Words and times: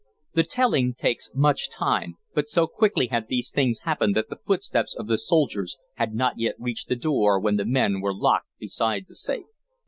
The 0.33 0.41
telling 0.41 0.95
takes 0.95 1.29
much 1.35 1.69
time, 1.69 2.15
but 2.33 2.49
so 2.49 2.65
quickly 2.65 3.09
had 3.09 3.27
these 3.27 3.51
things 3.51 3.81
happened 3.81 4.15
that 4.15 4.29
the 4.29 4.39
footsteps 4.47 4.95
of 4.95 5.05
the 5.05 5.19
soldiers 5.19 5.77
had 5.97 6.15
not 6.15 6.39
yet 6.39 6.55
reached 6.57 6.87
the 6.87 6.95
door 6.95 7.39
when 7.39 7.57
the 7.57 7.65
men 7.65 8.01
were 8.01 8.11
locked 8.11 8.47
beside 8.57 9.05
the 9.07 9.13
safe. 9.13 9.45